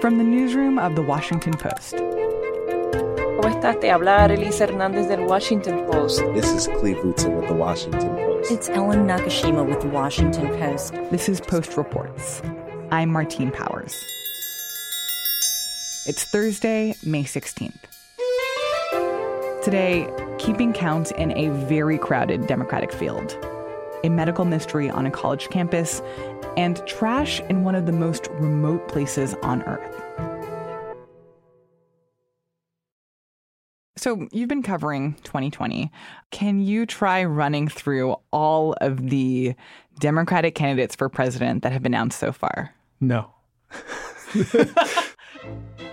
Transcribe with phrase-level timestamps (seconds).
[0.00, 1.96] From the newsroom of The Washington Post.
[1.96, 3.80] ¿Cómo estás?
[3.80, 6.20] Te habla Arelisa Hernández del Washington Post.
[6.34, 8.52] This is Cleve Rutzel with The Washington Post.
[8.52, 10.94] It's Ellen Nakashima with The Washington Post.
[11.10, 12.42] This is Post Reports.
[12.92, 13.92] I'm Martine Powers.
[16.06, 17.74] It's Thursday, May 16th.
[19.64, 20.08] Today,
[20.38, 23.36] keeping count in a very crowded Democratic field,
[24.04, 26.00] a medical mystery on a college campus,
[26.58, 30.02] and trash in one of the most remote places on earth.
[33.96, 35.90] So, you've been covering 2020.
[36.30, 39.54] Can you try running through all of the
[40.00, 42.74] Democratic candidates for president that have been announced so far?
[43.00, 43.32] No.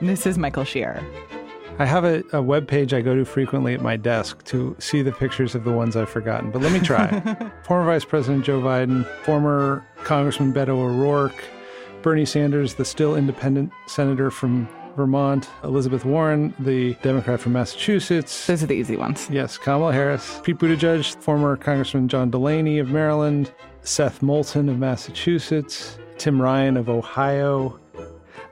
[0.01, 1.03] this is Michael Shear.
[1.77, 5.01] I have a, a web page I go to frequently at my desk to see
[5.01, 7.09] the pictures of the ones I've forgotten, but let me try.
[7.63, 11.43] former Vice President Joe Biden, former Congressman Beto O'Rourke,
[12.01, 18.47] Bernie Sanders, the still independent senator from Vermont, Elizabeth Warren, the Democrat from Massachusetts.
[18.47, 19.29] Those are the easy ones.
[19.29, 25.99] Yes, Kamala Harris, Pete Buttigieg, former Congressman John Delaney of Maryland, Seth Moulton of Massachusetts,
[26.17, 27.77] Tim Ryan of Ohio,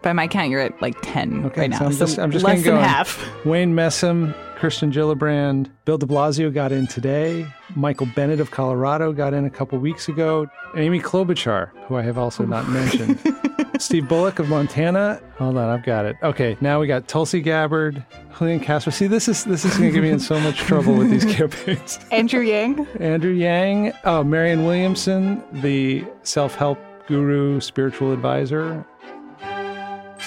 [0.04, 1.80] by my count, you're at like 10 okay, right now.
[1.80, 2.84] So I'm just, I'm just less than going.
[2.84, 3.46] half.
[3.46, 7.48] Wayne Messam, Kirsten Gillibrand, Bill de Blasio got in today.
[7.76, 10.48] Michael Bennet of Colorado got in a couple weeks ago.
[10.76, 12.48] Amy Klobuchar, who I have also oh.
[12.48, 13.20] not mentioned.
[13.80, 15.20] Steve Bullock of Montana.
[15.38, 16.16] Hold on, I've got it.
[16.22, 18.04] Okay, now we got Tulsi Gabbard,
[18.38, 18.92] Julian Castro.
[18.92, 21.26] See, this is this is going to get me in so much trouble with these
[21.36, 22.00] campaigns.
[22.12, 22.88] Andrew Yang.
[23.00, 23.94] Andrew Yang.
[24.06, 28.86] Oh, Marianne Williamson, the self-help guru, spiritual advisor.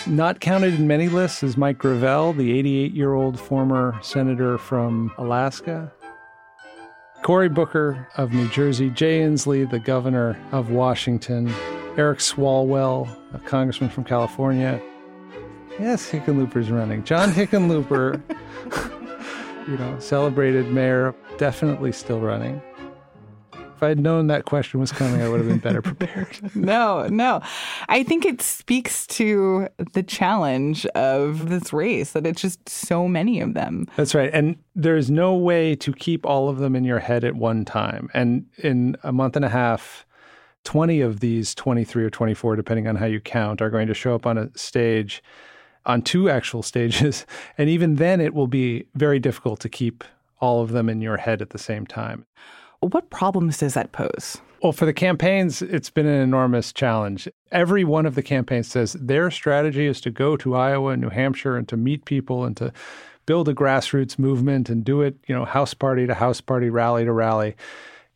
[0.08, 5.12] Not counted in many lists is Mike Gravel, the 88 year old former senator from
[5.18, 5.92] Alaska.
[7.24, 11.52] Cory Booker of New Jersey, Jay Inslee, the governor of Washington,
[11.96, 14.80] Eric Swalwell, a congressman from California.
[15.80, 17.02] Yes, Hickenlooper's running.
[17.02, 18.22] John Hickenlooper,
[19.68, 22.62] you know, celebrated mayor, definitely still running.
[23.76, 26.38] If I had known that question was coming, I would have been better prepared.
[26.56, 27.42] no, no.
[27.90, 33.38] I think it speaks to the challenge of this race that it's just so many
[33.42, 33.86] of them.
[33.96, 34.30] That's right.
[34.32, 38.08] And there's no way to keep all of them in your head at one time.
[38.14, 40.06] And in a month and a half,
[40.64, 44.14] 20 of these 23 or 24, depending on how you count, are going to show
[44.14, 45.22] up on a stage,
[45.84, 47.26] on two actual stages.
[47.58, 50.02] And even then, it will be very difficult to keep
[50.40, 52.24] all of them in your head at the same time.
[52.80, 54.38] What problems does that pose?
[54.62, 57.28] Well, for the campaigns, it's been an enormous challenge.
[57.52, 61.10] Every one of the campaigns says their strategy is to go to Iowa and New
[61.10, 62.72] Hampshire and to meet people and to
[63.26, 67.04] build a grassroots movement and do it, you know, house party to house party, rally
[67.04, 67.56] to rally.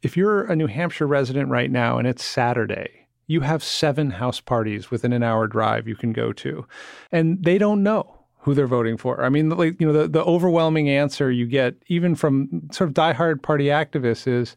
[0.03, 4.41] If you're a New Hampshire resident right now and it's Saturday, you have seven house
[4.41, 6.67] parties within an hour drive you can go to.
[7.13, 9.23] And they don't know who they're voting for.
[9.23, 12.95] I mean, like you know, the, the overwhelming answer you get even from sort of
[12.95, 14.57] diehard party activists is,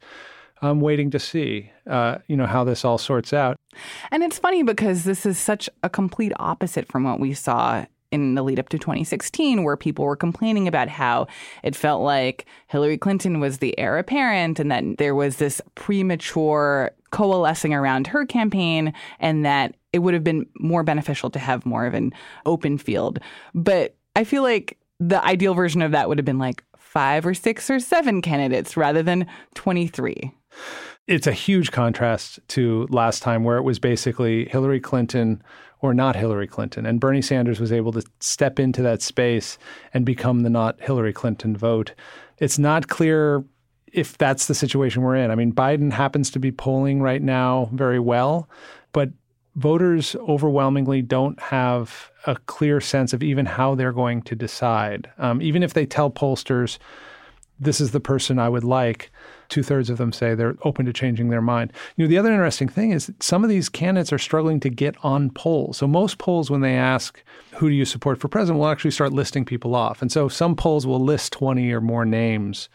[0.62, 3.58] "I'm waiting to see, uh, you know, how this all sorts out."
[4.12, 8.36] And it's funny because this is such a complete opposite from what we saw in
[8.36, 11.26] the lead up to 2016, where people were complaining about how
[11.64, 16.92] it felt like Hillary Clinton was the heir apparent and that there was this premature
[17.10, 21.86] coalescing around her campaign and that it would have been more beneficial to have more
[21.86, 22.12] of an
[22.46, 23.20] open field.
[23.54, 27.34] But I feel like the ideal version of that would have been like five or
[27.34, 30.32] six or seven candidates rather than 23.
[31.08, 35.44] It's a huge contrast to last time where it was basically Hillary Clinton
[35.82, 36.86] or not Hillary Clinton.
[36.86, 39.58] And Bernie Sanders was able to step into that space
[39.94, 41.94] and become the not Hillary Clinton vote.
[42.38, 43.44] It's not clear
[43.92, 45.30] if that's the situation we're in.
[45.30, 48.50] I mean, Biden happens to be polling right now very well,
[48.94, 49.10] but
[49.56, 55.10] voters overwhelmingly don't have a clear sense of even how they're going to decide.
[55.18, 56.78] Um, even if they tell pollsters,
[57.60, 59.12] this is the person I would like,
[59.50, 61.72] two thirds of them say they're open to changing their mind.
[61.96, 64.96] You know, the other interesting thing is some of these candidates are struggling to get
[65.04, 65.78] on polls.
[65.78, 67.24] So most polls, when they ask
[67.56, 70.02] who do you support for president, will actually start listing people off.
[70.02, 72.70] And so some polls will list 20 or more names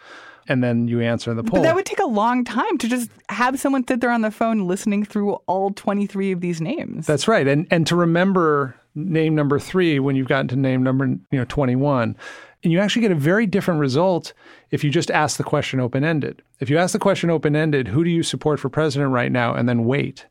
[0.49, 1.61] and then you answer the poll.
[1.61, 4.31] But that would take a long time to just have someone sit there on the
[4.31, 7.07] phone listening through all 23 of these names.
[7.07, 7.47] That's right.
[7.47, 11.45] And and to remember name number 3 when you've gotten to name number, you know,
[11.45, 12.17] 21.
[12.65, 14.33] And you actually get a very different result
[14.71, 16.43] if you just ask the question open ended.
[16.59, 19.55] If you ask the question open ended, who do you support for president right now?
[19.55, 20.27] And then wait,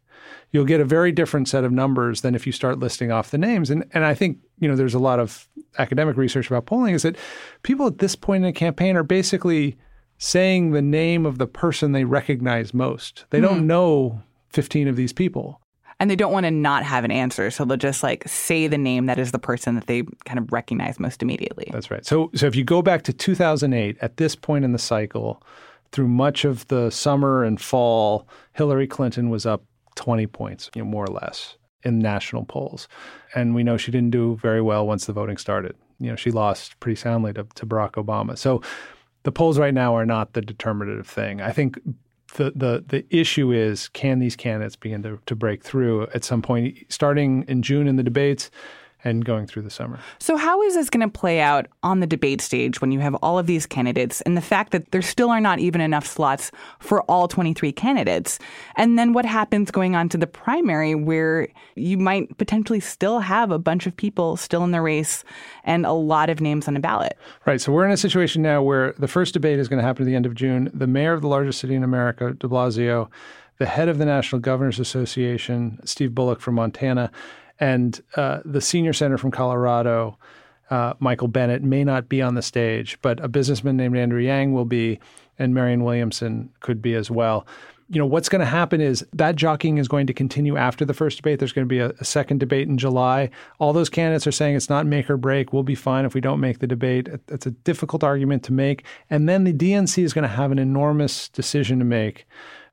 [0.51, 3.37] you'll get a very different set of numbers than if you start listing off the
[3.37, 3.69] names.
[3.69, 5.47] And, and I think, you know, there's a lot of
[5.77, 7.15] academic research about polling is that
[7.63, 9.77] people at this point in a campaign are basically
[10.17, 13.25] saying the name of the person they recognize most.
[13.29, 13.67] They don't hmm.
[13.67, 15.61] know 15 of these people.
[15.99, 17.49] And they don't want to not have an answer.
[17.49, 20.51] So they'll just like say the name that is the person that they kind of
[20.51, 21.69] recognize most immediately.
[21.71, 22.05] That's right.
[22.05, 25.41] So, so if you go back to 2008, at this point in the cycle,
[25.91, 29.63] through much of the summer and fall, Hillary Clinton was up
[29.95, 32.87] 20 points, you know, more or less in national polls.
[33.33, 35.75] And we know she didn't do very well once the voting started.
[35.99, 38.37] You know, she lost pretty soundly to, to Barack Obama.
[38.37, 38.61] So
[39.27, 41.41] the polls right now are not the determinative thing.
[41.41, 41.77] I think
[42.35, 46.41] the, the, the issue is can these candidates begin to, to break through at some
[46.41, 48.49] point, starting in June in the debates?
[49.07, 49.99] And going through the summer.
[50.19, 53.15] So, how is this going to play out on the debate stage when you have
[53.15, 56.51] all of these candidates and the fact that there still are not even enough slots
[56.79, 58.37] for all 23 candidates?
[58.75, 63.49] And then what happens going on to the primary where you might potentially still have
[63.49, 65.23] a bunch of people still in the race
[65.63, 67.17] and a lot of names on a ballot?
[67.45, 67.61] Right.
[67.61, 70.07] So, we're in a situation now where the first debate is going to happen at
[70.07, 70.69] the end of June.
[70.73, 73.09] The mayor of the largest city in America, de Blasio,
[73.57, 77.11] the head of the National Governors Association, Steve Bullock from Montana,
[77.59, 80.17] and uh, the senior senator from Colorado,
[80.69, 84.53] uh, Michael Bennet, may not be on the stage, but a businessman named Andrew Yang
[84.53, 84.99] will be,
[85.39, 87.47] and Marianne Williamson could be as well.
[87.89, 90.93] You know, what's going to happen is that jockeying is going to continue after the
[90.93, 91.39] first debate.
[91.39, 93.29] There's going to be a, a second debate in July.
[93.59, 95.53] All those candidates are saying it's not make or break.
[95.53, 97.07] We'll be fine if we don't make the debate.
[97.29, 98.83] It's a difficult argument to make.
[99.09, 102.27] And then the DNC is going to have an enormous decision to make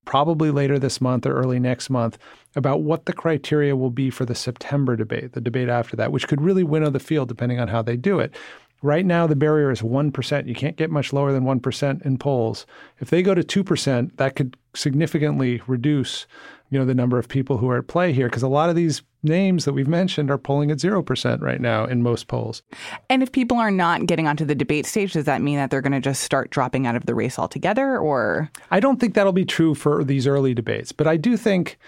[0.04, 2.18] probably later this month or early next month
[2.56, 6.28] about what the criteria will be for the September debate, the debate after that, which
[6.28, 8.34] could really winnow the field depending on how they do it.
[8.82, 10.46] Right now, the barrier is 1%.
[10.46, 12.66] You can't get much lower than 1% in polls.
[13.00, 16.26] If they go to 2%, that could significantly reduce
[16.74, 18.74] you know the number of people who are at play here because a lot of
[18.74, 22.64] these names that we've mentioned are polling at 0% right now in most polls.
[23.08, 25.80] And if people are not getting onto the debate stage, does that mean that they're
[25.80, 29.32] going to just start dropping out of the race altogether or I don't think that'll
[29.32, 31.78] be true for these early debates, but I do think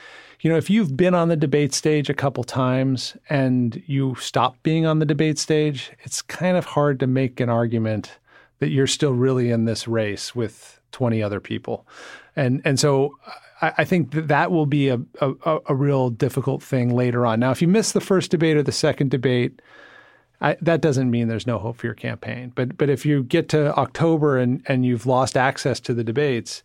[0.41, 4.62] you know, if you've been on the debate stage a couple times and you stop
[4.62, 8.19] being on the debate stage, it's kind of hard to make an argument
[8.59, 11.87] that you're still really in this race with 20 other people.
[12.37, 16.62] And and so uh, I, think that that will be a, a, a real difficult
[16.62, 17.41] thing later on.
[17.41, 19.62] Now, if you miss the first debate or the second debate,
[20.41, 22.53] I, that doesn't mean there's no hope for your campaign.
[22.55, 26.62] But but if you get to October and, and you've lost access to the debates,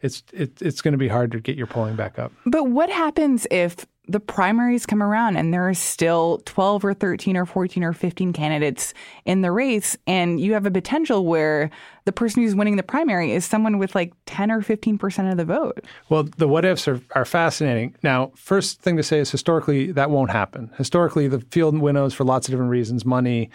[0.00, 2.32] it's it, it's going to be hard to get your polling back up.
[2.46, 7.36] But what happens if the primaries come around and there are still 12 or 13
[7.36, 8.92] or 14 or 15 candidates
[9.24, 11.70] in the race and you have a potential where
[12.04, 15.44] the person who's winning the primary is someone with like 10 or 15% of the
[15.44, 15.84] vote.
[16.10, 17.94] Well, the what ifs are, are fascinating.
[18.02, 20.70] Now, first thing to say is historically that won't happen.
[20.76, 23.48] Historically, the field winnows for lots of different reasons, money,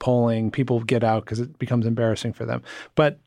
[0.00, 2.62] polling, people get out because it becomes embarrassing for them.
[2.96, 3.20] But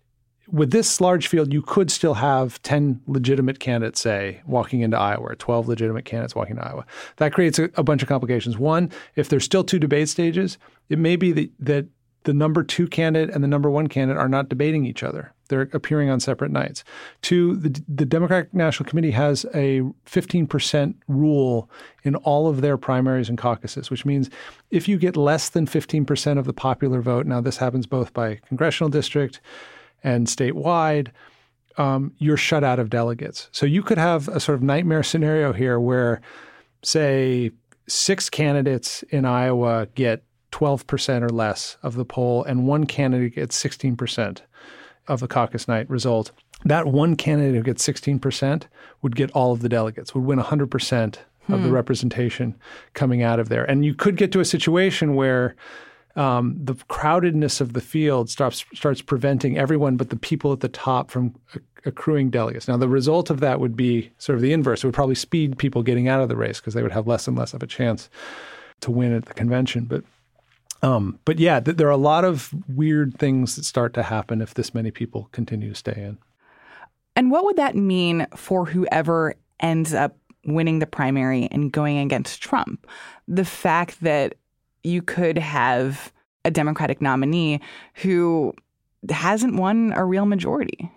[0.48, 5.28] with this large field, you could still have 10 legitimate candidates, say, walking into Iowa,
[5.32, 6.86] or 12 legitimate candidates walking to Iowa.
[7.18, 8.58] That creates a, a bunch of complications.
[8.58, 10.58] One, if there's still two debate stages,
[10.90, 11.88] it may be that,
[12.26, 15.32] the number two candidate and the number one candidate are not debating each other.
[15.48, 16.84] They're appearing on separate nights.
[17.22, 21.70] Two, the, the Democratic National Committee has a 15% rule
[22.04, 24.32] in all of their primaries and caucuses, which means
[24.72, 28.40] if you get less than 15% of the popular vote, now this happens both by
[28.48, 29.40] congressional district,
[30.06, 31.10] and statewide,
[31.78, 33.50] um, you're shut out of delegates.
[33.52, 36.22] So you could have a sort of nightmare scenario here where,
[36.84, 37.52] say,
[37.88, 43.62] six candidates in Iowa get 12% or less of the poll, and one candidate gets
[43.62, 44.42] 16%
[45.08, 46.32] of the caucus night result.
[46.64, 48.64] That one candidate who gets 16%
[49.02, 51.74] would get all of the delegates, would win 100% of the hmm.
[51.74, 52.56] representation
[52.94, 53.66] coming out of there.
[53.66, 55.56] And you could get to a situation where
[56.16, 60.70] um, the crowdedness of the field starts starts preventing everyone but the people at the
[60.70, 61.36] top from
[61.86, 62.68] accruing delegates.
[62.68, 64.84] Now, the result of that would be sort of the inverse.
[64.84, 67.28] It would probably speed people getting out of the race because they would have less
[67.28, 68.10] and less of a chance
[68.82, 69.86] to win at the convention.
[69.86, 70.04] But
[70.82, 74.42] um, but yeah, th- there are a lot of weird things that start to happen
[74.42, 76.18] if this many people continue to stay in.
[77.16, 82.42] And what would that mean for whoever ends up winning the primary and going against
[82.42, 82.86] Trump?
[83.28, 84.36] The fact that
[84.86, 86.14] you could have
[86.44, 87.60] a Democratic nominee
[87.96, 88.54] who
[89.10, 90.92] hasn't won a real majority.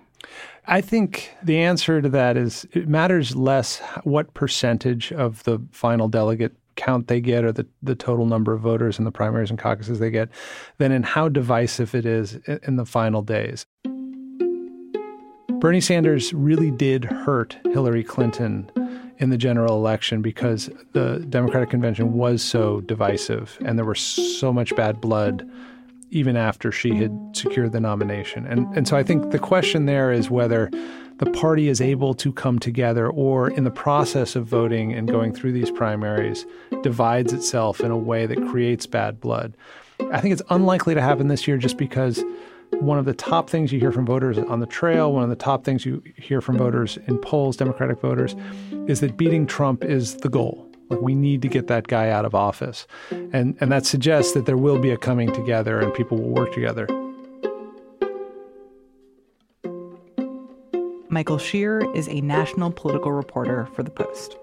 [0.66, 6.08] I think the answer to that is it matters less what percentage of the final
[6.08, 9.58] delegate count they get or the, the total number of voters in the primaries and
[9.58, 10.28] caucuses they get
[10.76, 13.66] than in how divisive it is in the final days.
[15.58, 18.70] Bernie Sanders really did hurt Hillary Clinton
[19.18, 24.52] in the general election because the Democratic convention was so divisive and there was so
[24.52, 25.48] much bad blood
[26.10, 28.46] even after she had secured the nomination.
[28.46, 30.70] And and so I think the question there is whether
[31.18, 35.34] the party is able to come together or in the process of voting and going
[35.34, 36.46] through these primaries
[36.82, 39.56] divides itself in a way that creates bad blood.
[40.12, 42.22] I think it's unlikely to happen this year just because
[42.72, 45.36] one of the top things you hear from voters on the trail, one of the
[45.36, 48.36] top things you hear from voters in polls, Democratic voters,
[48.86, 50.66] is that beating Trump is the goal.
[50.88, 52.86] Like we need to get that guy out of office.
[53.10, 56.52] And and that suggests that there will be a coming together and people will work
[56.52, 56.86] together.
[61.10, 64.36] Michael Shear is a national political reporter for The Post.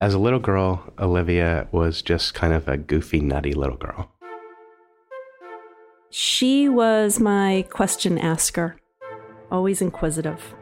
[0.00, 4.12] As a little girl, Olivia was just kind of a goofy, nutty little girl.
[6.08, 8.76] She was my question asker,
[9.50, 10.54] always inquisitive.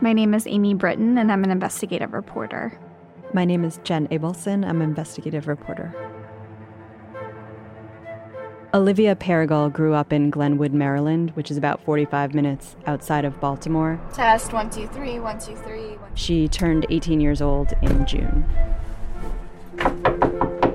[0.00, 2.76] My name is Amy Brittain, and I'm an investigative reporter.
[3.32, 4.68] My name is Jen Abelson.
[4.68, 5.94] I'm an investigative reporter.
[8.72, 14.00] Olivia Paregol grew up in Glenwood, Maryland, which is about 45 minutes outside of Baltimore.
[14.12, 15.96] Test one, two, three, one, two, three.
[15.96, 16.14] One.
[16.14, 18.44] She turned 18 years old in June.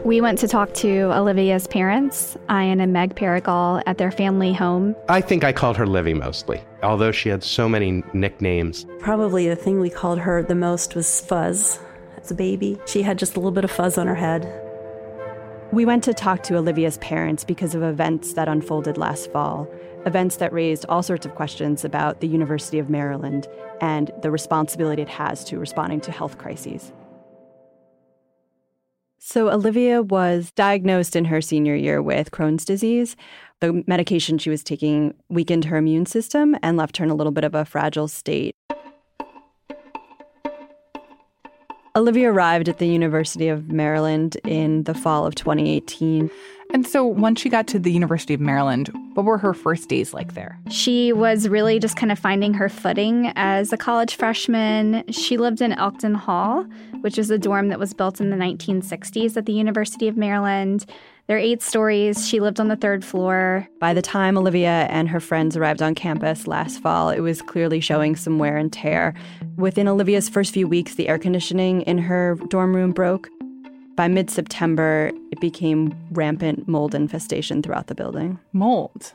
[0.03, 4.93] We went to talk to Olivia's parents, Ian and Meg Paregol, at their family home.
[5.07, 8.85] I think I called her Livy mostly, although she had so many nicknames.
[8.99, 11.79] Probably the thing we called her the most was Fuzz.
[12.17, 14.64] As a baby, she had just a little bit of fuzz on her head.
[15.75, 19.67] We went to talk to Olivia's parents because of events that unfolded last fall,
[20.05, 23.49] events that raised all sorts of questions about the University of Maryland
[23.81, 26.93] and the responsibility it has to responding to health crises.
[29.19, 33.17] So, Olivia was diagnosed in her senior year with Crohn's disease.
[33.59, 37.33] The medication she was taking weakened her immune system and left her in a little
[37.33, 38.55] bit of a fragile state.
[41.95, 46.29] Olivia arrived at the University of Maryland in the fall of 2018.
[46.73, 50.13] And so once she got to the University of Maryland, what were her first days
[50.13, 50.59] like there?
[50.69, 55.05] She was really just kind of finding her footing as a college freshman.
[55.09, 56.63] She lived in Elkton Hall,
[56.99, 60.85] which is a dorm that was built in the 1960s at the University of Maryland.
[61.27, 62.27] There are eight stories.
[62.27, 63.67] She lived on the third floor.
[63.79, 67.79] By the time Olivia and her friends arrived on campus last fall, it was clearly
[67.79, 69.15] showing some wear and tear.
[69.57, 73.27] Within Olivia's first few weeks, the air conditioning in her dorm room broke.
[73.95, 78.37] By mid September, it became rampant mold infestation throughout the building.
[78.53, 79.13] Mold?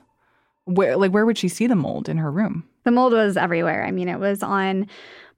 [0.64, 2.64] Where, like, where would she see the mold in her room?
[2.82, 3.84] The mold was everywhere.
[3.84, 4.88] I mean, it was on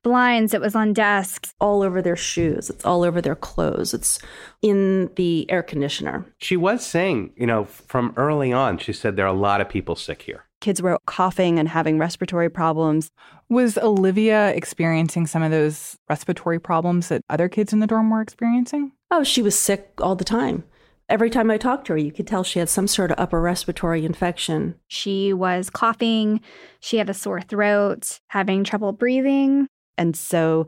[0.03, 1.55] blinds, it was on desks.
[1.61, 4.19] All over their shoes, it's all over their clothes, it's
[4.61, 6.27] in the air conditioner.
[6.39, 9.69] She was saying, you know, from early on, she said there are a lot of
[9.69, 10.45] people sick here.
[10.61, 13.11] Kids were coughing and having respiratory problems.
[13.49, 18.21] Was Olivia experiencing some of those respiratory problems that other kids in the dorm were
[18.21, 18.93] experiencing?
[19.11, 20.65] Oh, she was sick all the time.
[21.09, 23.41] Every time I talked to her, you could tell she had some sort of upper
[23.41, 24.77] respiratory infection.
[24.87, 26.41] She was coughing,
[26.81, 29.67] she had a sore throat, having trouble breathing.
[29.99, 30.67] And so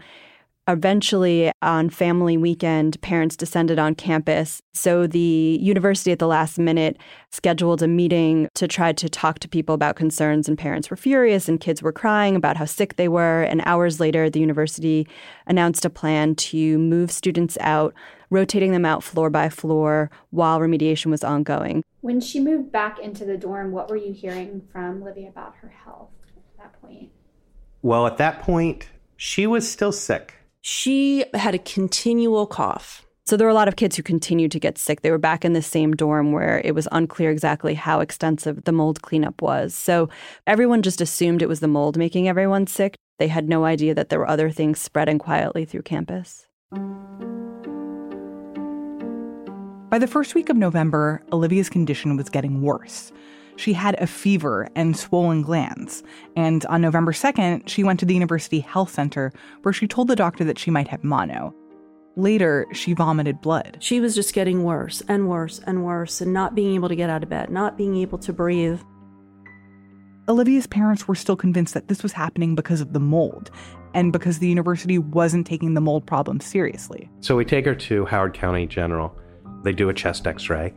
[0.67, 4.63] eventually on family weekend parents descended on campus.
[4.73, 6.97] So the university at the last minute
[7.31, 11.49] scheduled a meeting to try to talk to people about concerns and parents were furious
[11.49, 13.43] and kids were crying about how sick they were.
[13.43, 15.07] And hours later the university
[15.47, 17.95] announced a plan to move students out
[18.31, 21.85] rotating them out floor by floor while remediation was ongoing.
[22.01, 25.69] When she moved back into the dorm what were you hearing from livy about her
[25.69, 27.11] health at that point?
[27.83, 30.35] Well at that point she was still sick
[30.67, 33.05] she had a continual cough.
[33.27, 35.03] So there were a lot of kids who continued to get sick.
[35.03, 38.73] They were back in the same dorm where it was unclear exactly how extensive the
[38.73, 39.75] mold cleanup was.
[39.75, 40.09] So
[40.47, 42.97] everyone just assumed it was the mold making everyone sick.
[43.19, 46.47] They had no idea that there were other things spreading quietly through campus.
[49.91, 53.13] By the first week of November, Olivia's condition was getting worse.
[53.57, 56.03] She had a fever and swollen glands.
[56.37, 59.33] And on November 2nd, she went to the University Health Center
[59.63, 61.55] where she told the doctor that she might have mono.
[62.17, 63.79] Later, she vomited blood.
[63.81, 67.11] She was just getting worse and worse and worse and not being able to get
[67.11, 68.81] out of bed, not being able to breathe.
[70.29, 73.51] Olivia's parents were still convinced that this was happening because of the mold
[73.95, 77.11] and because the university wasn't taking the mold problem seriously.
[77.21, 79.17] So we take her to Howard County General.
[79.63, 80.73] They do a chest x ray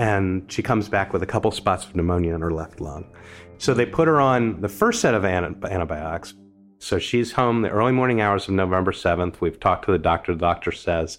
[0.00, 3.04] and she comes back with a couple spots of pneumonia in her left lung.
[3.58, 6.32] So they put her on the first set of antibiotics.
[6.78, 9.42] So she's home the early morning hours of November 7th.
[9.42, 10.32] We've talked to the doctor.
[10.32, 11.18] The doctor says,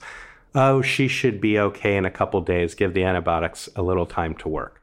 [0.56, 2.74] oh, she should be okay in a couple days.
[2.74, 4.82] Give the antibiotics a little time to work.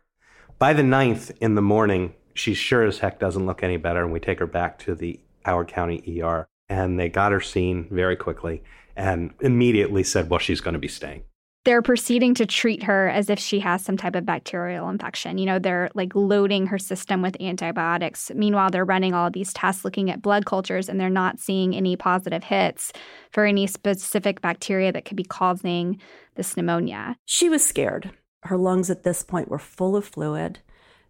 [0.60, 4.12] By the 9th in the morning, she sure as heck doesn't look any better, and
[4.12, 6.46] we take her back to the Howard County ER.
[6.68, 8.62] And they got her seen very quickly
[8.94, 11.24] and immediately said, well, she's going to be staying.
[11.64, 15.38] They're proceeding to treat her as if she has some type of bacterial infection.
[15.38, 18.30] You know, they're like loading her system with antibiotics.
[18.34, 21.96] Meanwhile, they're running all these tests looking at blood cultures and they're not seeing any
[21.96, 22.92] positive hits
[23.30, 26.00] for any specific bacteria that could be causing
[26.36, 27.16] this pneumonia.
[27.26, 28.12] She was scared.
[28.44, 30.60] Her lungs at this point were full of fluid.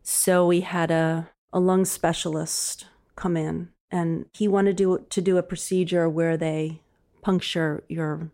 [0.02, 5.36] So we had a, a lung specialist come in and he wanted to, to do
[5.36, 6.80] a procedure where they
[7.22, 8.30] puncture your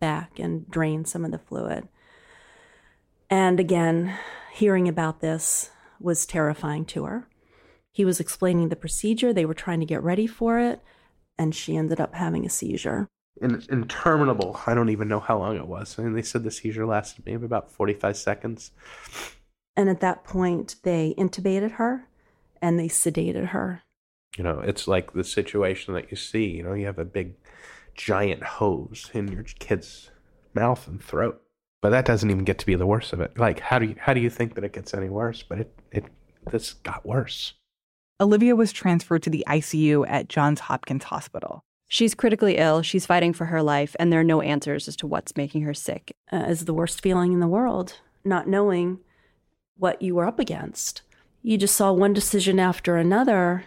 [0.00, 1.88] back and drain some of the fluid.
[3.30, 4.16] And again,
[4.52, 7.28] hearing about this was terrifying to her.
[7.92, 10.80] He was explaining the procedure, they were trying to get ready for it,
[11.38, 13.08] and she ended up having a seizure.
[13.40, 14.60] In, interminable.
[14.66, 15.98] I don't even know how long it was.
[15.98, 18.72] I mean, they said the seizure lasted maybe about 45 seconds.
[19.76, 22.08] And at that point, they intubated her
[22.60, 23.82] and they sedated her.
[24.36, 26.46] You know, it's like the situation that you see.
[26.46, 27.34] You know, you have a big
[27.98, 30.10] giant hose in your kid's
[30.54, 31.42] mouth and throat.
[31.82, 33.38] But that doesn't even get to be the worst of it.
[33.38, 35.42] Like, how do you how do you think that it gets any worse?
[35.42, 36.04] But it it
[36.50, 37.54] this got worse.
[38.20, 41.62] Olivia was transferred to the ICU at Johns Hopkins Hospital.
[41.86, 42.82] She's critically ill.
[42.82, 45.74] She's fighting for her life, and there are no answers as to what's making her
[45.74, 46.12] sick.
[46.32, 48.98] Uh, is the worst feeling in the world, not knowing
[49.76, 51.02] what you were up against.
[51.42, 53.64] You just saw one decision after another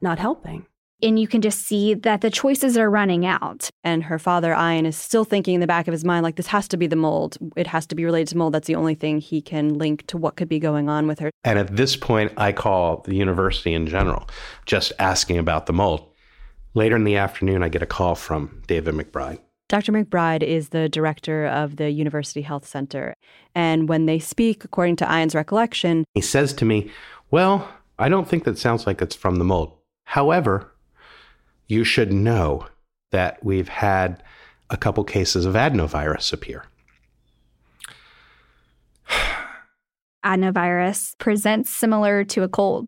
[0.00, 0.66] not helping
[1.02, 3.70] and you can just see that the choices are running out.
[3.84, 6.46] And her father, Ian, is still thinking in the back of his mind, like, this
[6.48, 7.36] has to be the mold.
[7.56, 8.54] It has to be related to mold.
[8.54, 11.30] That's the only thing he can link to what could be going on with her.
[11.44, 14.28] And at this point, I call the university in general,
[14.66, 16.06] just asking about the mold.
[16.74, 19.38] Later in the afternoon, I get a call from David McBride.
[19.68, 19.92] Dr.
[19.92, 23.14] McBride is the director of the University Health Center.
[23.54, 26.90] And when they speak, according to Ian's recollection, he says to me,
[27.30, 29.76] Well, I don't think that sounds like it's from the mold.
[30.04, 30.72] However,
[31.70, 32.66] you should know
[33.12, 34.22] that we've had
[34.68, 36.64] a couple cases of adenovirus appear.
[40.24, 42.86] adenovirus presents similar to a cold,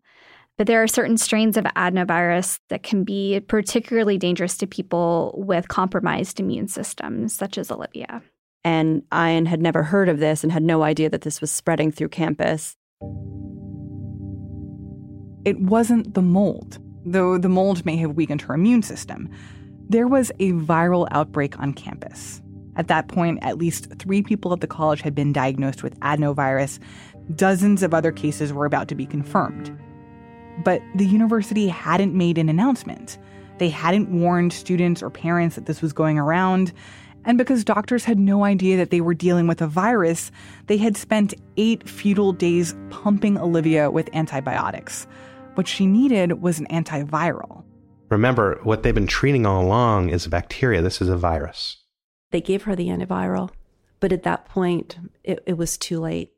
[0.57, 5.67] but there are certain strains of adenovirus that can be particularly dangerous to people with
[5.67, 8.21] compromised immune systems, such as Olivia.
[8.65, 11.91] And Ian had never heard of this and had no idea that this was spreading
[11.91, 12.77] through campus.
[15.43, 19.29] It wasn't the mold though the mold may have weakened her immune system.
[19.89, 22.41] There was a viral outbreak on campus.
[22.75, 26.79] At that point, at least three people at the college had been diagnosed with adenovirus.
[27.35, 29.77] Dozens of other cases were about to be confirmed.
[30.63, 33.17] But the university hadn't made an announcement.
[33.59, 36.73] They hadn't warned students or parents that this was going around.
[37.25, 40.31] And because doctors had no idea that they were dealing with a virus,
[40.67, 45.07] they had spent eight futile days pumping Olivia with antibiotics.
[45.55, 47.63] What she needed was an antiviral.
[48.09, 50.81] Remember, what they've been treating all along is a bacteria.
[50.81, 51.77] This is a virus.
[52.31, 53.51] They gave her the antiviral,
[53.99, 56.31] but at that point, it, it was too late.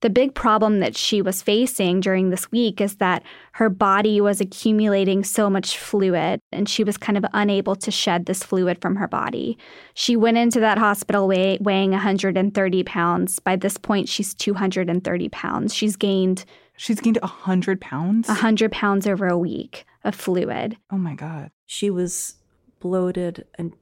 [0.00, 4.40] The big problem that she was facing during this week is that her body was
[4.40, 8.94] accumulating so much fluid and she was kind of unable to shed this fluid from
[8.94, 9.58] her body.
[9.94, 13.40] She went into that hospital weigh, weighing 130 pounds.
[13.40, 15.74] By this point, she's 230 pounds.
[15.74, 16.44] She's gained
[16.78, 18.28] She's gained 100 pounds?
[18.28, 20.78] 100 pounds over a week of fluid.
[20.92, 21.50] Oh my God.
[21.66, 22.36] She was
[22.78, 23.72] bloated and,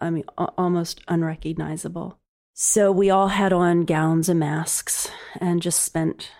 [0.00, 2.18] I mean, almost unrecognizable.
[2.54, 6.32] So we all had on gowns and masks and just spent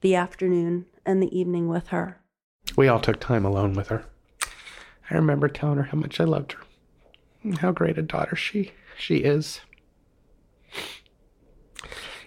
[0.00, 2.22] the afternoon and the evening with her.
[2.74, 4.06] We all took time alone with her.
[5.10, 9.16] I remember telling her how much I loved her, how great a daughter she she
[9.18, 9.60] is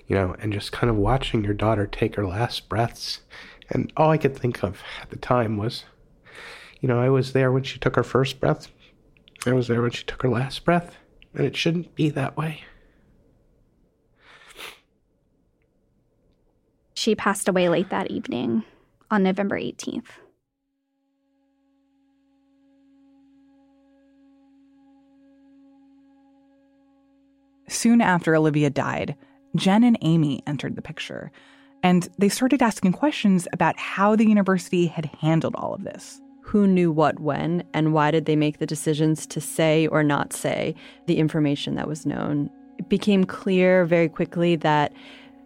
[0.07, 3.21] you know, and just kind of watching your daughter take her last breaths.
[3.69, 5.83] And all I could think of at the time was,
[6.79, 8.69] you know, I was there when she took her first breath,
[9.45, 10.95] I was there when she took her last breath,
[11.33, 12.61] and it shouldn't be that way.
[16.93, 18.63] She passed away late that evening
[19.11, 20.07] on November 18th.
[27.69, 29.15] Soon after Olivia died,
[29.57, 31.31] Jen and Amy entered the picture,
[31.83, 36.21] and they started asking questions about how the university had handled all of this.
[36.41, 40.31] Who knew what when, and why did they make the decisions to say or not
[40.31, 40.75] say
[41.07, 42.49] the information that was known?
[42.77, 44.93] It became clear very quickly that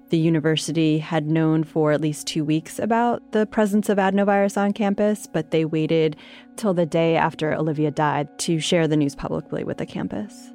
[0.10, 4.74] the university had known for at least two weeks about the presence of adenovirus on
[4.74, 6.18] campus, but they waited
[6.58, 10.52] till the day after Olivia died to share the news publicly with the campus.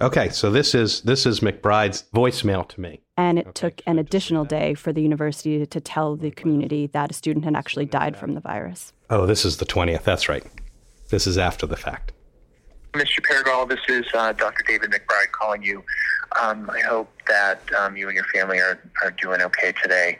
[0.00, 3.00] Okay, so this is this is McBride's voicemail to me.
[3.16, 7.14] And it took an additional day for the university to tell the community that a
[7.14, 8.92] student had actually died from the virus.
[9.08, 10.02] Oh, this is the 20th.
[10.02, 10.44] That's right.
[11.08, 12.12] This is after the fact.
[12.92, 13.20] Mr.
[13.20, 14.64] Paregol, this is uh, Dr.
[14.66, 15.82] David McBride calling you.
[16.42, 20.18] Um, I hope that um, you and your family are, are doing okay today.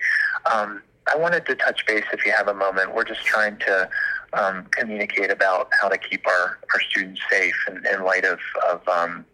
[0.53, 2.95] Um, I wanted to touch base if you have a moment.
[2.95, 3.89] We're just trying to
[4.33, 8.39] um, communicate about how to keep our, our students safe in, in light of,
[8.71, 9.25] of um,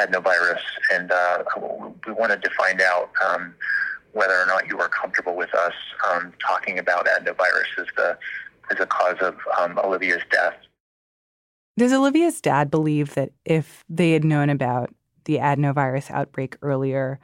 [0.00, 0.60] adenovirus.
[0.92, 1.44] And uh,
[2.06, 3.54] we wanted to find out um,
[4.12, 5.74] whether or not you were comfortable with us
[6.10, 8.18] um, talking about adenovirus as the
[8.70, 10.54] as a cause of um, Olivia's death.
[11.76, 17.18] Does Olivia's dad believe that if they had known about the adenovirus outbreak earlier,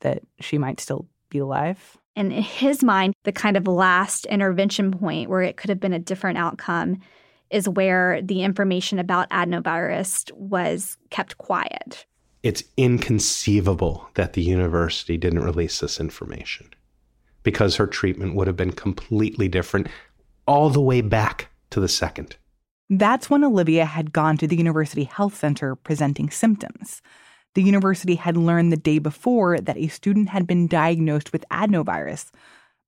[0.00, 1.96] that she might still be alive?
[2.14, 5.92] And in his mind, the kind of last intervention point where it could have been
[5.92, 6.98] a different outcome
[7.50, 12.06] is where the information about adenovirus was kept quiet.
[12.42, 16.70] It's inconceivable that the university didn't release this information
[17.42, 19.88] because her treatment would have been completely different
[20.46, 22.36] all the way back to the second.
[22.88, 27.02] That's when Olivia had gone to the university health center presenting symptoms.
[27.54, 32.30] The university had learned the day before that a student had been diagnosed with adenovirus.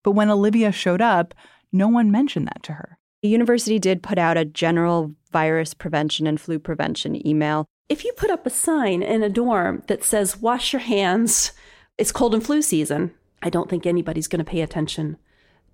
[0.05, 1.35] But when Olivia showed up,
[1.73, 2.98] no one mentioned that to her.
[3.23, 7.67] The university did put out a general virus prevention and flu prevention email.
[7.89, 11.53] If you put up a sign in a dorm that says, wash your hands,
[11.97, 15.17] it's cold and flu season, I don't think anybody's going to pay attention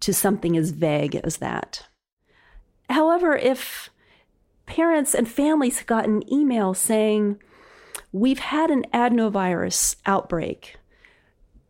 [0.00, 1.87] to something as vague as that.
[2.88, 3.90] However, if
[4.66, 7.38] parents and families got an email saying,
[8.14, 10.76] We've had an adenovirus outbreak.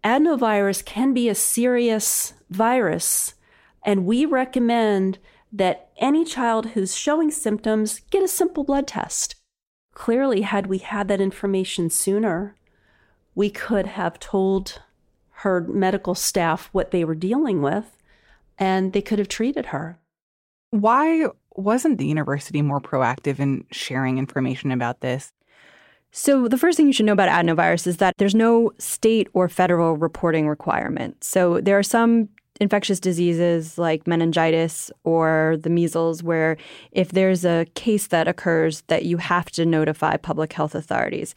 [0.05, 3.33] Adenovirus can be a serious virus,
[3.83, 5.19] and we recommend
[5.55, 9.37] that any child who's showing symptoms get a simple blood test.
[9.93, 12.57] Clearly, had we had that information sooner,
[13.37, 14.83] we could have told
[15.39, 17.97] her medical staff what they were dealing with
[18.59, 19.99] and they could have treated her.
[20.71, 25.31] Why wasn't the university more proactive in sharing information about this?
[26.11, 29.49] So, the first thing you should know about adenovirus is that there's no state or
[29.49, 31.23] federal reporting requirement.
[31.23, 32.29] So, there are some
[32.61, 36.57] infectious diseases like meningitis or the measles where
[36.93, 41.35] if there's a case that occurs that you have to notify public health authorities.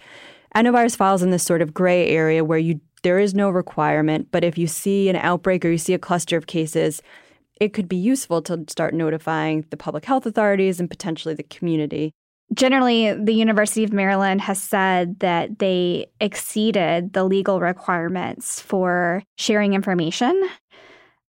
[0.56, 4.44] Adenovirus falls in this sort of gray area where you there is no requirement, but
[4.44, 7.02] if you see an outbreak or you see a cluster of cases,
[7.62, 12.12] it could be useful to start notifying the public health authorities and potentially the community.
[12.54, 19.74] Generally, the University of Maryland has said that they exceeded the legal requirements for sharing
[19.74, 20.50] information.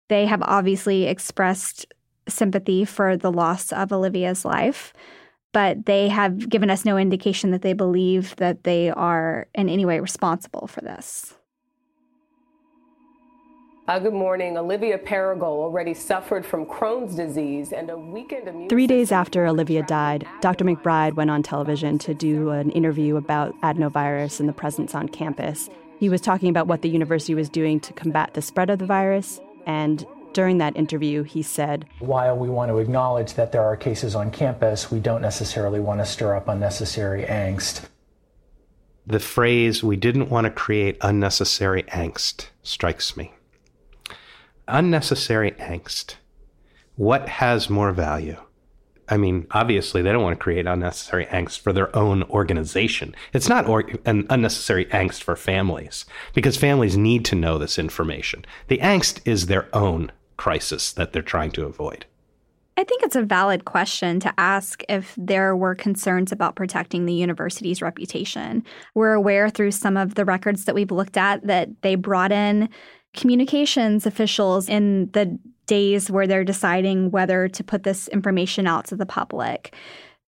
[0.09, 1.85] They have obviously expressed
[2.27, 4.93] sympathy for the loss of Olivia's life,
[5.53, 9.85] but they have given us no indication that they believe that they are in any
[9.85, 11.33] way responsible for this.
[13.87, 14.57] Uh, good morning.
[14.57, 19.81] Olivia Paregol already suffered from Crohn's disease and a weakened immune Three days after Olivia
[19.81, 20.65] died, Dr.
[20.65, 25.69] McBride went on television to do an interview about adenovirus and the presence on campus.
[26.01, 28.85] He was talking about what the university was doing to combat the spread of the
[28.85, 30.03] virus, and
[30.33, 34.31] during that interview, he said, While we want to acknowledge that there are cases on
[34.31, 37.85] campus, we don't necessarily want to stir up unnecessary angst.
[39.05, 43.33] The phrase, we didn't want to create unnecessary angst, strikes me
[44.67, 46.15] unnecessary angst.
[46.95, 48.37] What has more value?
[49.09, 53.15] I mean, obviously, they don't want to create unnecessary angst for their own organization.
[53.33, 58.45] It's not or- an unnecessary angst for families because families need to know this information.
[58.67, 62.05] The angst is their own crisis that they're trying to avoid.
[62.79, 67.13] I think it's a valid question to ask if there were concerns about protecting the
[67.13, 68.63] university's reputation.
[68.93, 72.69] We're aware through some of the records that we've looked at that they brought in
[73.15, 78.95] communications officials in the days where they're deciding whether to put this information out to
[78.95, 79.75] the public?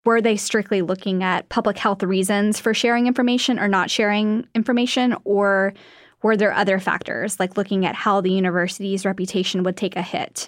[0.05, 5.15] Were they strictly looking at public health reasons for sharing information or not sharing information?
[5.23, 5.73] Or
[6.21, 10.47] were there other factors, like looking at how the university's reputation would take a hit?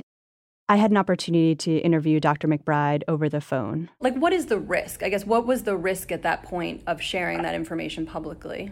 [0.69, 2.47] I had an opportunity to interview Dr.
[2.47, 3.89] McBride over the phone.
[3.99, 5.03] Like, what is the risk?
[5.03, 8.71] I guess, what was the risk at that point of sharing that information publicly?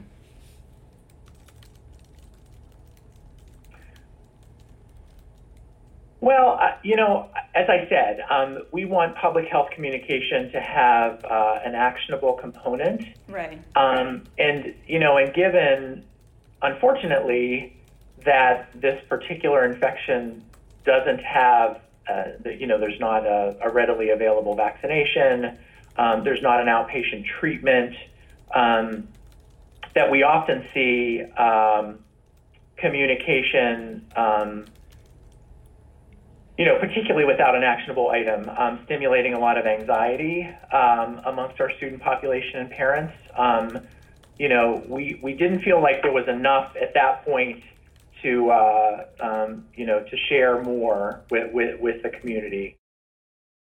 [6.21, 11.23] Well, uh, you know, as I said, um, we want public health communication to have
[11.23, 13.03] uh, an actionable component.
[13.27, 13.61] Right.
[13.75, 16.03] Um, and, you know, and given,
[16.61, 17.77] unfortunately,
[18.25, 20.43] that this particular infection
[20.83, 21.79] doesn't have,
[22.09, 25.57] uh, the, you know, there's not a, a readily available vaccination,
[25.95, 27.95] um, there's not an outpatient treatment,
[28.53, 29.07] um,
[29.95, 31.99] that we often see um,
[32.77, 34.65] communication, um,
[36.59, 41.61] you know, particularly without an actionable item, um, stimulating a lot of anxiety um, amongst
[41.61, 43.13] our student population and parents.
[43.37, 43.79] Um,
[44.37, 47.63] you know, we, we didn't feel like there was enough at that point
[48.23, 52.75] to, uh, um, you know, to share more with, with, with the community.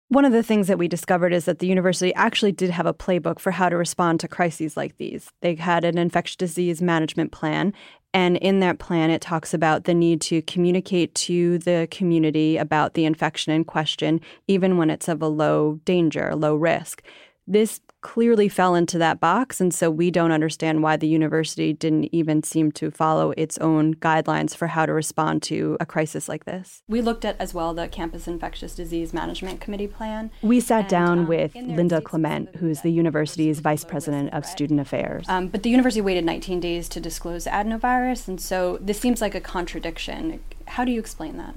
[0.09, 2.95] One of the things that we discovered is that the university actually did have a
[2.95, 5.31] playbook for how to respond to crises like these.
[5.43, 7.75] They had an infectious disease management plan,
[8.15, 12.95] and in that plan, it talks about the need to communicate to the community about
[12.95, 17.03] the infection in question, even when it's of a low danger, low risk.
[17.47, 19.61] This clearly fell into that box.
[19.61, 23.95] And so we don't understand why the university didn't even seem to follow its own
[23.95, 26.83] guidelines for how to respond to a crisis like this.
[26.89, 30.31] We looked at as well the Campus Infectious Disease Management Committee plan.
[30.43, 34.81] We sat and, down um, with Linda Clement, who's the university's vice president of student
[34.81, 35.27] affairs.
[35.29, 38.29] Um, but the university waited 19 days to disclose adenovirus.
[38.29, 40.41] And so this seems like a contradiction.
[40.67, 41.55] How do you explain that?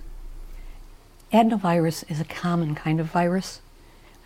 [1.31, 3.61] Adenovirus is a common kind of virus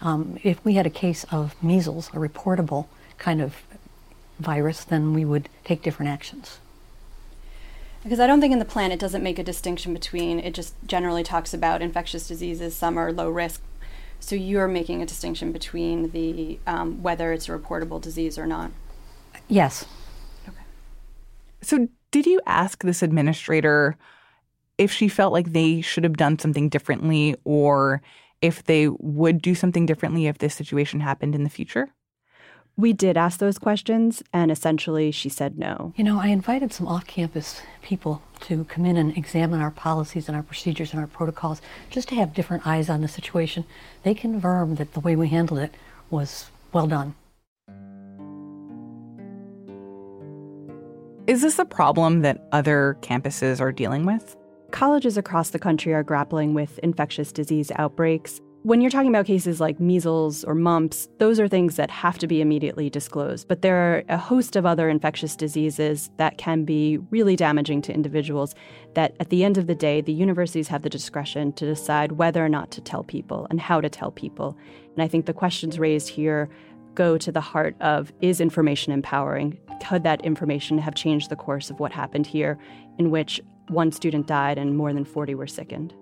[0.02, 3.56] um, if we had a case of measles, a reportable kind of
[4.40, 6.60] virus, then we would take different actions.
[8.04, 10.76] Because I don't think in the plan it doesn't make a distinction between, it just
[10.86, 13.62] generally talks about infectious diseases, some are low risk.
[14.20, 18.72] So you're making a distinction between the um, whether it's a reportable disease or not.
[19.48, 19.86] Yes.
[20.48, 20.58] Okay.
[21.62, 23.98] So did you ask this administrator
[24.78, 28.02] if she felt like they should have done something differently or
[28.46, 31.90] if they would do something differently if this situation happened in the future?
[32.78, 35.94] We did ask those questions, and essentially she said no.
[35.96, 40.28] You know, I invited some off campus people to come in and examine our policies
[40.28, 43.64] and our procedures and our protocols just to have different eyes on the situation.
[44.04, 45.74] They confirmed that the way we handled it
[46.10, 47.16] was well done.
[51.28, 54.36] Is this a problem that other campuses are dealing with?
[54.76, 58.42] Colleges across the country are grappling with infectious disease outbreaks.
[58.64, 62.28] When you're talking about cases like measles or mumps, those are things that have to
[62.28, 63.48] be immediately disclosed.
[63.48, 67.94] But there are a host of other infectious diseases that can be really damaging to
[67.94, 68.54] individuals
[68.96, 72.44] that at the end of the day, the universities have the discretion to decide whether
[72.44, 74.58] or not to tell people and how to tell people.
[74.94, 76.50] And I think the questions raised here
[76.96, 79.58] go to the heart of is information empowering?
[79.88, 82.58] Could that information have changed the course of what happened here,
[82.98, 85.94] in which one student died and more than 40 were sickened.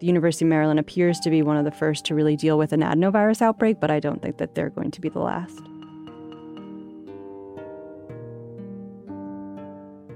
[0.00, 2.72] The University of Maryland appears to be one of the first to really deal with
[2.72, 5.62] an adenovirus outbreak, but I don't think that they're going to be the last.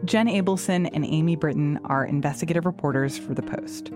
[0.05, 3.93] Jen Abelson and Amy Brittain are investigative reporters for The Post.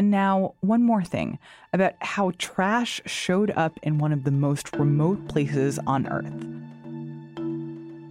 [0.00, 1.38] And now, one more thing
[1.74, 6.40] about how trash showed up in one of the most remote places on Earth.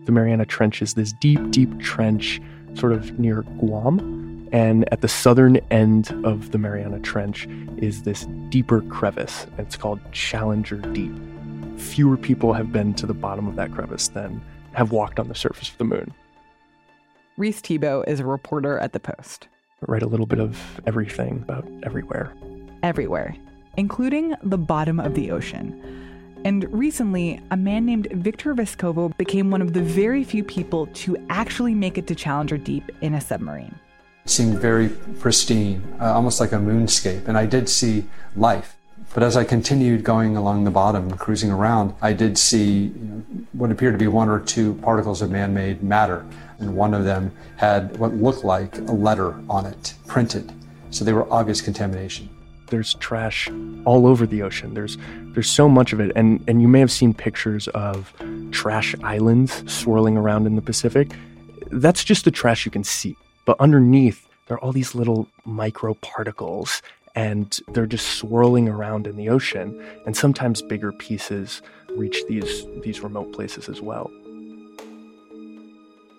[0.05, 2.39] The Mariana Trench is this deep, deep trench
[2.75, 4.47] sort of near Guam.
[4.51, 7.47] And at the southern end of the Mariana Trench
[7.77, 9.47] is this deeper crevice.
[9.57, 11.15] It's called Challenger Deep.
[11.77, 15.33] Fewer people have been to the bottom of that crevice than have walked on the
[15.33, 16.13] surface of the moon.
[17.35, 19.47] Reis Thebault is a reporter at The Post
[19.81, 22.33] write a little bit of everything about everywhere.
[22.83, 23.35] Everywhere,
[23.77, 25.81] including the bottom of the ocean.
[26.45, 31.17] And recently, a man named Victor Vescovo became one of the very few people to
[31.29, 33.75] actually make it to Challenger Deep in a submarine.
[34.23, 34.89] It seemed very
[35.19, 38.78] pristine, uh, almost like a moonscape, and I did see life.
[39.13, 43.23] But as I continued going along the bottom cruising around, I did see you know,
[43.53, 46.25] what appeared to be one or two particles of man made matter
[46.59, 50.51] and one of them had what looked like a letter on it printed.
[50.91, 52.29] So they were obvious contamination.
[52.67, 53.49] There's trash
[53.85, 54.73] all over the ocean.
[54.73, 54.97] There's
[55.33, 58.13] there's so much of it, and and you may have seen pictures of
[58.51, 61.11] trash islands swirling around in the Pacific.
[61.71, 65.93] That's just the trash you can see, but underneath there are all these little micro
[65.95, 66.81] particles,
[67.15, 69.83] and they're just swirling around in the ocean.
[70.05, 71.61] And sometimes bigger pieces
[71.97, 74.11] reach these these remote places as well.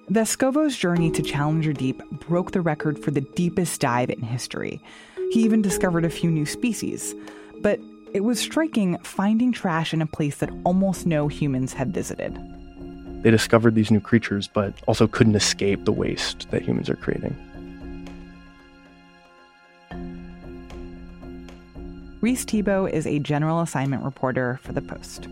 [0.08, 4.82] Vescovo's journey to Challenger Deep broke the record for the deepest dive in history.
[5.30, 7.14] He even discovered a few new species.
[7.60, 7.78] But
[8.12, 12.36] it was striking finding trash in a place that almost no humans had visited.
[13.22, 17.36] They discovered these new creatures, but also couldn't escape the waste that humans are creating.
[22.20, 25.26] Reis Thebault is a general assignment reporter for The Post.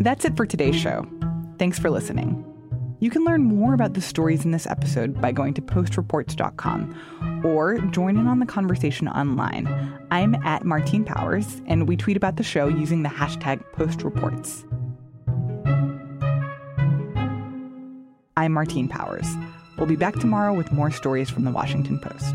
[0.00, 1.06] That's it for today's show.
[1.58, 2.57] Thanks for listening.
[3.00, 7.78] You can learn more about the stories in this episode by going to postreports.com or
[7.78, 9.68] join in on the conversation online.
[10.10, 14.64] I'm at Martine Powers, and we tweet about the show using the hashtag postreports.
[18.36, 19.28] I'm Martine Powers.
[19.76, 22.34] We'll be back tomorrow with more stories from the Washington Post.